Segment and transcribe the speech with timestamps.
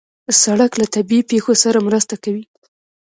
[0.43, 2.45] سړک له طبیعي پېښو سره مرسته کوي.